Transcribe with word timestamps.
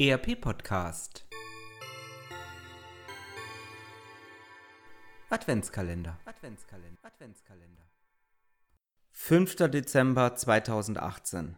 ERP 0.00 0.40
Podcast 0.40 1.26
Adventskalender 5.28 6.20
Adventskalender 6.24 7.00
Adventskalender 7.02 7.82
5. 9.10 9.56
Dezember 9.56 10.36
2018 10.36 11.56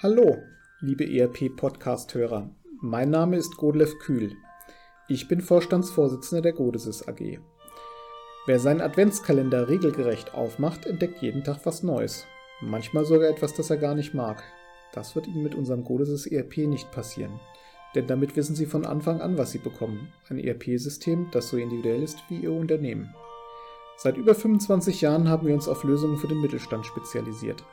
Hallo, 0.00 0.40
liebe 0.78 1.04
ERP 1.04 1.56
Podcast 1.56 2.14
Hörer. 2.14 2.54
Mein 2.80 3.10
Name 3.10 3.36
ist 3.36 3.56
Godlev 3.56 3.98
Kühl. 3.98 4.36
Ich 5.08 5.26
bin 5.26 5.40
Vorstandsvorsitzender 5.40 6.42
der 6.42 6.52
Godesis 6.52 7.08
AG. 7.08 7.40
Wer 8.46 8.60
seinen 8.60 8.80
Adventskalender 8.80 9.68
regelgerecht 9.68 10.34
aufmacht, 10.34 10.86
entdeckt 10.86 11.20
jeden 11.20 11.42
Tag 11.42 11.66
was 11.66 11.82
Neues. 11.82 12.28
Manchmal 12.60 13.04
sogar 13.04 13.28
etwas, 13.28 13.54
das 13.54 13.70
er 13.70 13.78
gar 13.78 13.96
nicht 13.96 14.14
mag. 14.14 14.40
Das 14.92 15.14
wird 15.14 15.26
Ihnen 15.26 15.42
mit 15.42 15.54
unserem 15.54 15.84
Godesis 15.84 16.26
ERP 16.26 16.58
nicht 16.58 16.90
passieren. 16.90 17.40
Denn 17.94 18.06
damit 18.06 18.36
wissen 18.36 18.54
Sie 18.54 18.66
von 18.66 18.84
Anfang 18.84 19.20
an, 19.20 19.36
was 19.36 19.50
Sie 19.50 19.58
bekommen. 19.58 20.12
Ein 20.28 20.38
ERP-System, 20.38 21.28
das 21.32 21.48
so 21.48 21.56
individuell 21.56 22.02
ist 22.02 22.18
wie 22.28 22.38
Ihr 22.38 22.52
Unternehmen. 22.52 23.14
Seit 23.96 24.16
über 24.16 24.34
25 24.34 25.00
Jahren 25.00 25.28
haben 25.28 25.46
wir 25.46 25.54
uns 25.54 25.68
auf 25.68 25.84
Lösungen 25.84 26.16
für 26.16 26.28
den 26.28 26.40
Mittelstand 26.40 26.86
spezialisiert. 26.86 27.64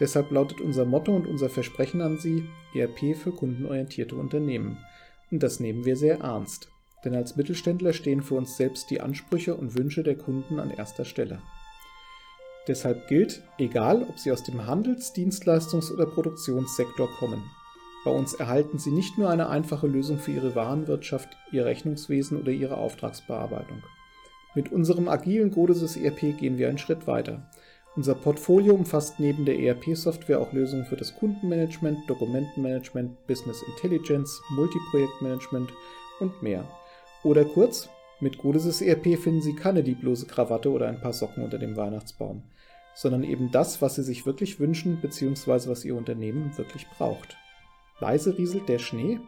Deshalb 0.00 0.30
lautet 0.30 0.60
unser 0.60 0.84
Motto 0.84 1.14
und 1.14 1.26
unser 1.26 1.48
Versprechen 1.48 2.00
an 2.00 2.18
Sie 2.18 2.44
ERP 2.74 3.16
für 3.16 3.32
kundenorientierte 3.32 4.16
Unternehmen. 4.16 4.78
Und 5.30 5.42
das 5.42 5.60
nehmen 5.60 5.84
wir 5.84 5.96
sehr 5.96 6.20
ernst. 6.20 6.68
Denn 7.04 7.14
als 7.14 7.36
Mittelständler 7.36 7.92
stehen 7.92 8.22
für 8.22 8.34
uns 8.34 8.56
selbst 8.56 8.90
die 8.90 9.00
Ansprüche 9.00 9.54
und 9.54 9.76
Wünsche 9.76 10.02
der 10.02 10.16
Kunden 10.16 10.58
an 10.58 10.70
erster 10.70 11.04
Stelle. 11.04 11.40
Deshalb 12.68 13.06
gilt, 13.06 13.42
egal 13.58 14.02
ob 14.02 14.18
Sie 14.18 14.32
aus 14.32 14.42
dem 14.42 14.66
Handels-, 14.66 15.14
Dienstleistungs- 15.14 15.92
oder 15.92 16.06
Produktionssektor 16.06 17.08
kommen, 17.18 17.42
bei 18.04 18.10
uns 18.12 18.34
erhalten 18.34 18.78
Sie 18.78 18.92
nicht 18.92 19.18
nur 19.18 19.30
eine 19.30 19.48
einfache 19.48 19.88
Lösung 19.88 20.18
für 20.18 20.30
Ihre 20.30 20.54
Warenwirtschaft, 20.54 21.36
Ihr 21.50 21.64
Rechnungswesen 21.64 22.40
oder 22.40 22.52
Ihre 22.52 22.76
Auftragsbearbeitung. 22.76 23.82
Mit 24.54 24.70
unserem 24.70 25.08
agilen 25.08 25.50
Godesis 25.50 25.96
ERP 25.96 26.38
gehen 26.38 26.56
wir 26.56 26.68
einen 26.68 26.78
Schritt 26.78 27.06
weiter. 27.06 27.50
Unser 27.96 28.14
Portfolio 28.14 28.74
umfasst 28.74 29.18
neben 29.18 29.44
der 29.44 29.58
ERP-Software 29.58 30.40
auch 30.40 30.52
Lösungen 30.52 30.84
für 30.84 30.96
das 30.96 31.16
Kundenmanagement, 31.16 31.98
Dokumentenmanagement, 32.08 33.26
Business 33.26 33.62
Intelligence, 33.62 34.40
Multiprojektmanagement 34.50 35.72
und 36.20 36.42
mehr. 36.42 36.64
Oder 37.24 37.44
kurz, 37.44 37.88
mit 38.18 38.38
Godesis 38.38 38.80
ERP 38.80 39.18
finden 39.18 39.42
Sie 39.42 39.54
keine 39.54 39.82
lieblose 39.82 40.26
Krawatte 40.26 40.70
oder 40.70 40.88
ein 40.88 41.00
paar 41.00 41.12
Socken 41.12 41.44
unter 41.44 41.58
dem 41.58 41.76
Weihnachtsbaum, 41.76 42.42
sondern 42.94 43.22
eben 43.22 43.50
das, 43.50 43.82
was 43.82 43.96
Sie 43.96 44.02
sich 44.02 44.24
wirklich 44.24 44.58
wünschen 44.58 45.00
bzw. 45.02 45.68
was 45.68 45.84
Ihr 45.84 45.94
Unternehmen 45.94 46.56
wirklich 46.56 46.88
braucht. 46.88 47.36
Leise 48.00 48.36
rieselt 48.38 48.68
der 48.68 48.78
Schnee? 48.78 49.20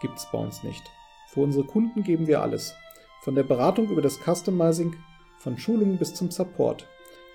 Gibt's 0.00 0.28
bei 0.30 0.38
uns 0.38 0.62
nicht. 0.62 0.82
Für 1.28 1.40
unsere 1.40 1.64
Kunden 1.64 2.04
geben 2.04 2.28
wir 2.28 2.40
alles. 2.40 2.74
Von 3.22 3.34
der 3.34 3.42
Beratung 3.42 3.88
über 3.88 4.02
das 4.02 4.20
Customizing, 4.20 4.94
von 5.38 5.58
Schulungen 5.58 5.98
bis 5.98 6.14
zum 6.14 6.30
Support. 6.30 6.86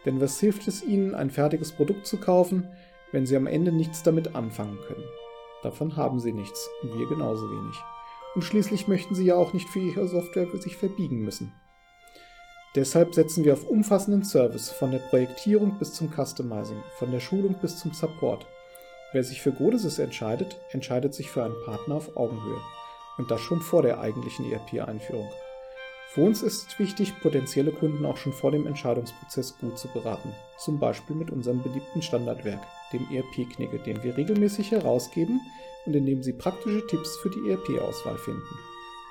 Denn 0.05 0.21
was 0.21 0.39
hilft 0.39 0.67
es 0.67 0.83
Ihnen, 0.83 1.13
ein 1.13 1.29
fertiges 1.29 1.73
Produkt 1.73 2.07
zu 2.07 2.17
kaufen, 2.17 2.67
wenn 3.11 3.25
Sie 3.25 3.35
am 3.35 3.47
Ende 3.47 3.73
nichts 3.73 4.01
damit 4.01 4.33
anfangen 4.35 4.79
können? 4.87 5.03
Davon 5.61 5.97
haben 5.97 6.19
Sie 6.19 6.31
nichts 6.31 6.69
und 6.81 6.97
wir 6.97 7.07
genauso 7.07 7.49
wenig 7.51 7.75
und 8.35 8.43
schließlich 8.43 8.87
möchten 8.87 9.15
sie 9.15 9.25
ja 9.25 9.35
auch 9.35 9.53
nicht 9.53 9.69
für 9.69 9.79
ihre 9.79 10.07
Software 10.07 10.47
sich 10.59 10.77
verbiegen 10.77 11.19
müssen. 11.19 11.53
Deshalb 12.75 13.13
setzen 13.13 13.43
wir 13.43 13.53
auf 13.53 13.67
umfassenden 13.67 14.23
Service 14.23 14.69
von 14.69 14.91
der 14.91 14.99
Projektierung 14.99 15.77
bis 15.77 15.93
zum 15.93 16.09
Customizing, 16.09 16.81
von 16.97 17.11
der 17.11 17.19
Schulung 17.19 17.55
bis 17.61 17.77
zum 17.77 17.91
Support. 17.91 18.45
Wer 19.11 19.25
sich 19.25 19.41
für 19.41 19.51
Godesys 19.51 19.99
entscheidet, 19.99 20.57
entscheidet 20.71 21.13
sich 21.13 21.29
für 21.29 21.43
einen 21.43 21.61
Partner 21.65 21.95
auf 21.95 22.15
Augenhöhe. 22.15 22.61
Und 23.17 23.29
das 23.29 23.41
schon 23.41 23.59
vor 23.59 23.81
der 23.81 23.99
eigentlichen 23.99 24.49
ERP-Einführung. 24.49 25.29
Für 26.13 26.23
uns 26.23 26.41
ist 26.41 26.67
es 26.67 26.77
wichtig, 26.77 27.13
potenzielle 27.21 27.71
Kunden 27.71 28.05
auch 28.05 28.17
schon 28.17 28.33
vor 28.33 28.51
dem 28.51 28.67
Entscheidungsprozess 28.67 29.57
gut 29.57 29.79
zu 29.79 29.87
beraten. 29.87 30.33
Zum 30.57 30.77
Beispiel 30.77 31.15
mit 31.15 31.31
unserem 31.31 31.63
beliebten 31.63 32.01
Standardwerk, 32.01 32.59
dem 32.91 33.07
ERP-Knigge, 33.09 33.79
den 33.79 34.03
wir 34.03 34.17
regelmäßig 34.17 34.71
herausgeben 34.71 35.39
und 35.85 35.95
in 35.95 36.05
dem 36.05 36.21
Sie 36.21 36.33
praktische 36.33 36.85
Tipps 36.85 37.15
für 37.15 37.29
die 37.29 37.49
ERP-Auswahl 37.49 38.17
finden. 38.17 38.41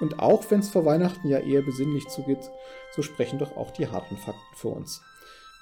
Und 0.00 0.19
auch 0.19 0.44
wenn 0.50 0.60
es 0.60 0.69
vor 0.69 0.84
Weihnachten 0.84 1.26
ja 1.26 1.38
eher 1.38 1.62
besinnlich 1.62 2.06
zugeht, 2.08 2.50
so 2.94 3.00
sprechen 3.00 3.38
doch 3.38 3.56
auch 3.56 3.70
die 3.70 3.88
harten 3.88 4.19
Fakten 4.19 4.56
für 4.56 4.69
uns. 4.69 5.00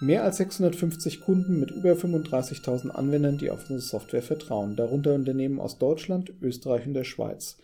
Mehr 0.00 0.24
als 0.24 0.38
650 0.38 1.20
Kunden 1.20 1.60
mit 1.60 1.70
über 1.70 1.92
35.000 1.92 2.90
Anwendern, 2.90 3.38
die 3.38 3.52
auf 3.52 3.60
unsere 3.60 3.80
Software 3.80 4.22
vertrauen, 4.22 4.74
darunter 4.74 5.14
Unternehmen 5.14 5.60
aus 5.60 5.78
Deutschland, 5.78 6.32
Österreich 6.42 6.84
und 6.84 6.94
der 6.94 7.04
Schweiz 7.04 7.58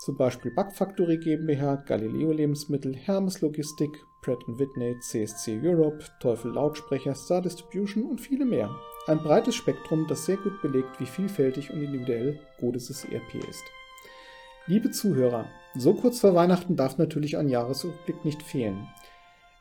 zum 0.00 0.16
Beispiel 0.16 0.50
Backfactory 0.50 1.18
GmbH, 1.18 1.76
Galileo 1.86 2.32
Lebensmittel, 2.32 2.96
Hermes 2.96 3.42
Logistik, 3.42 4.06
Pratt 4.22 4.42
Whitney, 4.46 4.98
CSC 4.98 5.60
Europe, 5.62 6.02
Teufel 6.20 6.52
Lautsprecher, 6.52 7.14
Star 7.14 7.42
Distribution 7.42 8.04
und 8.04 8.18
viele 8.18 8.46
mehr. 8.46 8.74
Ein 9.06 9.18
breites 9.18 9.54
Spektrum, 9.56 10.06
das 10.08 10.24
sehr 10.24 10.38
gut 10.38 10.62
belegt, 10.62 10.98
wie 11.00 11.06
vielfältig 11.06 11.70
und 11.70 11.82
individuell 11.82 12.40
Godes's 12.58 13.04
ERP 13.04 13.46
ist. 13.46 13.62
Liebe 14.66 14.90
Zuhörer, 14.90 15.46
so 15.74 15.92
kurz 15.92 16.20
vor 16.20 16.34
Weihnachten 16.34 16.76
darf 16.76 16.96
natürlich 16.96 17.36
ein 17.36 17.50
Jahresrückblick 17.50 18.24
nicht 18.24 18.42
fehlen. 18.42 18.88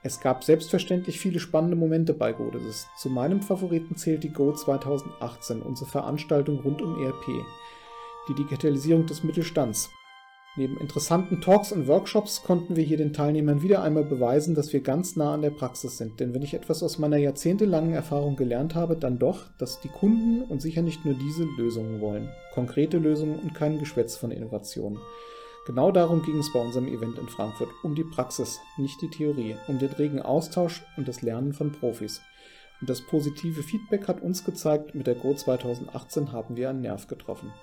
Es 0.04 0.22
gab 0.22 0.46
selbstverständlich 0.46 1.20
viele 1.20 1.42
spannende 1.42 1.76
Momente 1.76 2.14
bei 2.14 2.32
Godesis. 2.32 2.88
Zu 2.98 3.10
meinem 3.10 3.42
Favoriten 3.42 3.98
zählt 3.98 4.24
die 4.24 4.32
Go 4.32 4.54
2018, 4.54 5.62
unsere 5.62 5.90
Veranstaltung 5.90 6.60
rund 6.60 6.82
um 6.82 7.04
ERP. 7.04 7.44
Die 8.30 8.36
Digitalisierung 8.36 9.06
des 9.06 9.24
Mittelstands, 9.24 9.90
Neben 10.60 10.76
interessanten 10.76 11.40
Talks 11.40 11.72
und 11.72 11.88
Workshops 11.88 12.44
konnten 12.44 12.76
wir 12.76 12.84
hier 12.84 12.98
den 12.98 13.14
Teilnehmern 13.14 13.62
wieder 13.62 13.82
einmal 13.82 14.04
beweisen, 14.04 14.56
dass 14.56 14.74
wir 14.74 14.82
ganz 14.82 15.16
nah 15.16 15.34
an 15.34 15.42
der 15.42 15.52
Praxis 15.52 15.98
sind. 15.98 16.20
Denn 16.20 16.34
wenn 16.34 16.42
ich 16.42 16.54
etwas 16.54 16.84
aus 16.84 16.98
meiner 16.98 17.16
jahrzehntelangen 17.16 17.94
Erfahrung 17.94 18.36
gelernt 18.36 18.76
habe, 18.76 18.98
dann 18.98 19.20
doch, 19.20 19.46
dass 19.58 19.80
die 19.80 19.88
Kunden 19.88 20.42
und 20.42 20.62
sicher 20.62 20.82
nicht 20.82 21.06
nur 21.06 21.14
diese 21.14 21.46
Lösungen 21.58 22.02
wollen. 22.02 22.28
Konkrete 22.54 22.98
Lösungen 22.98 23.40
und 23.40 23.54
kein 23.54 23.80
Geschwätz 23.80 24.18
von 24.18 24.32
Innovationen. 24.32 25.00
Genau 25.66 25.94
darum 25.94 26.24
ging 26.24 26.38
es 26.40 26.52
bei 26.52 26.60
unserem 26.60 26.90
Event 26.90 27.18
in 27.18 27.30
Frankfurt, 27.30 27.70
um 27.84 27.96
die 27.96 28.04
Praxis, 28.04 28.60
nicht 28.78 29.02
die 29.02 29.10
Theorie, 29.10 29.56
um 29.70 29.80
den 29.80 29.92
regen 29.92 30.22
Austausch 30.22 30.84
und 30.98 31.08
das 31.08 31.22
Lernen 31.22 31.54
von 31.54 31.72
Profis. 31.72 32.20
Und 32.82 32.90
das 32.90 33.00
positive 33.00 33.64
Feedback 33.64 34.10
hat 34.10 34.22
uns 34.22 34.44
gezeigt, 34.44 34.94
mit 34.94 35.08
der 35.08 35.16
Go 35.16 35.34
2018 35.34 36.34
haben 36.34 36.58
wir 36.58 36.70
einen 36.70 36.82
Nerv 36.82 37.08
getroffen. 37.08 37.54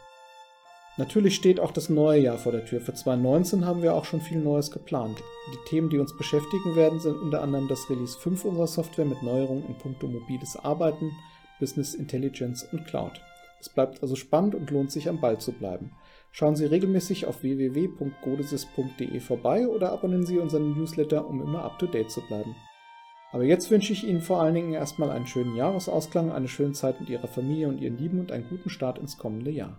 Natürlich 0.98 1.34
steht 1.34 1.60
auch 1.60 1.72
das 1.72 1.90
neue 1.90 2.22
Jahr 2.22 2.38
vor 2.38 2.52
der 2.52 2.64
Tür. 2.64 2.80
Für 2.80 2.94
2019 2.94 3.66
haben 3.66 3.82
wir 3.82 3.94
auch 3.94 4.06
schon 4.06 4.22
viel 4.22 4.38
Neues 4.38 4.70
geplant. 4.70 5.22
Die 5.52 5.68
Themen, 5.68 5.90
die 5.90 5.98
uns 5.98 6.16
beschäftigen 6.16 6.74
werden, 6.74 7.00
sind 7.00 7.16
unter 7.16 7.42
anderem 7.42 7.68
das 7.68 7.90
Release 7.90 8.18
5 8.18 8.46
unserer 8.46 8.66
Software 8.66 9.04
mit 9.04 9.22
Neuerungen 9.22 9.66
in 9.66 9.76
puncto 9.76 10.06
mobiles 10.06 10.56
Arbeiten, 10.56 11.12
Business 11.60 11.94
Intelligence 11.94 12.66
und 12.72 12.86
Cloud. 12.86 13.20
Es 13.60 13.68
bleibt 13.68 14.00
also 14.00 14.16
spannend 14.16 14.54
und 14.54 14.70
lohnt 14.70 14.90
sich 14.90 15.08
am 15.10 15.20
Ball 15.20 15.38
zu 15.38 15.52
bleiben. 15.52 15.92
Schauen 16.32 16.56
Sie 16.56 16.64
regelmäßig 16.64 17.26
auf 17.26 17.42
www.godesis.de 17.42 19.20
vorbei 19.20 19.68
oder 19.68 19.92
abonnieren 19.92 20.24
Sie 20.24 20.38
unseren 20.38 20.78
Newsletter, 20.78 21.26
um 21.26 21.42
immer 21.42 21.62
up 21.62 21.78
to 21.78 21.86
date 21.86 22.10
zu 22.10 22.22
bleiben. 22.22 22.56
Aber 23.32 23.44
jetzt 23.44 23.70
wünsche 23.70 23.92
ich 23.92 24.04
Ihnen 24.04 24.22
vor 24.22 24.40
allen 24.40 24.54
Dingen 24.54 24.72
erstmal 24.72 25.10
einen 25.10 25.26
schönen 25.26 25.56
Jahresausklang, 25.56 26.32
eine 26.32 26.48
schöne 26.48 26.72
Zeit 26.72 27.00
mit 27.00 27.10
Ihrer 27.10 27.28
Familie 27.28 27.68
und 27.68 27.82
Ihren 27.82 27.98
Lieben 27.98 28.20
und 28.20 28.32
einen 28.32 28.48
guten 28.48 28.70
Start 28.70 28.98
ins 28.98 29.18
kommende 29.18 29.50
Jahr. 29.50 29.78